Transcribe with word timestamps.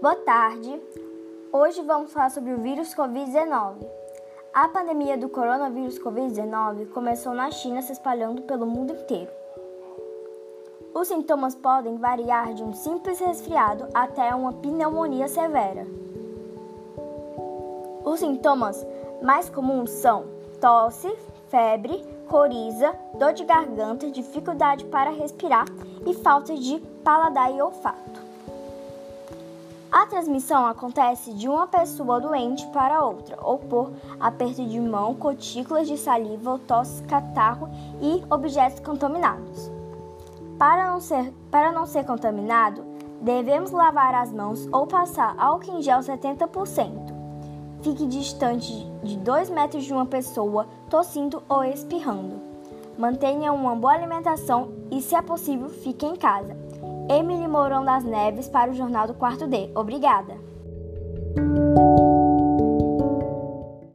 Boa 0.00 0.16
tarde. 0.16 0.80
Hoje 1.52 1.82
vamos 1.82 2.10
falar 2.10 2.30
sobre 2.30 2.54
o 2.54 2.62
vírus 2.62 2.94
Covid-19. 2.94 3.86
A 4.54 4.66
pandemia 4.66 5.18
do 5.18 5.28
coronavírus 5.28 5.98
Covid-19 5.98 6.88
começou 6.88 7.34
na 7.34 7.50
China, 7.50 7.82
se 7.82 7.92
espalhando 7.92 8.40
pelo 8.42 8.64
mundo 8.64 8.94
inteiro. 8.94 9.30
Os 10.94 11.08
sintomas 11.08 11.54
podem 11.54 11.98
variar 11.98 12.54
de 12.54 12.62
um 12.62 12.72
simples 12.72 13.18
resfriado 13.18 13.88
até 13.92 14.34
uma 14.34 14.54
pneumonia 14.54 15.28
severa. 15.28 15.86
Os 18.02 18.20
sintomas 18.20 18.86
mais 19.22 19.50
comuns 19.50 19.90
são 19.90 20.24
tosse, 20.62 21.14
febre, 21.50 22.02
coriza, 22.26 22.94
dor 23.18 23.34
de 23.34 23.44
garganta, 23.44 24.10
dificuldade 24.10 24.86
para 24.86 25.10
respirar 25.10 25.66
e 26.06 26.14
falta 26.14 26.54
de 26.54 26.78
paladar 27.04 27.54
e 27.54 27.60
olfato. 27.60 28.19
Transmissão 30.10 30.66
acontece 30.66 31.32
de 31.32 31.48
uma 31.48 31.68
pessoa 31.68 32.20
doente 32.20 32.66
para 32.72 33.04
outra, 33.04 33.38
ou 33.40 33.58
por 33.58 33.92
aperto 34.18 34.66
de 34.66 34.80
mão, 34.80 35.14
gotículas 35.14 35.86
de 35.86 35.96
saliva 35.96 36.58
tosse, 36.66 37.00
catarro 37.04 37.68
e 38.02 38.20
objetos 38.28 38.80
contaminados. 38.80 39.70
Para 40.58 40.90
não 40.90 41.00
ser, 41.00 41.32
para 41.48 41.70
não 41.70 41.86
ser 41.86 42.04
contaminado, 42.04 42.84
devemos 43.22 43.70
lavar 43.70 44.12
as 44.16 44.32
mãos 44.32 44.68
ou 44.72 44.84
passar 44.84 45.36
álcool 45.38 45.78
em 45.78 45.82
gel 45.82 46.00
70%. 46.00 47.14
Fique 47.80 48.04
distante 48.04 48.72
de 49.04 49.16
2 49.16 49.48
metros 49.48 49.84
de 49.84 49.92
uma 49.92 50.06
pessoa 50.06 50.66
tossindo 50.90 51.40
ou 51.48 51.62
espirrando. 51.62 52.40
Mantenha 52.98 53.52
uma 53.52 53.76
boa 53.76 53.92
alimentação 53.92 54.72
e, 54.90 55.00
se 55.00 55.14
é 55.14 55.22
possível, 55.22 55.68
fique 55.68 56.04
em 56.04 56.16
casa. 56.16 56.56
Emily 57.10 57.48
Mourão 57.48 57.84
das 57.84 58.04
Neves 58.04 58.48
para 58.48 58.70
o 58.70 58.74
Jornal 58.74 59.08
do 59.08 59.14
Quarto 59.14 59.48
D. 59.48 59.72
Obrigada! 59.74 60.49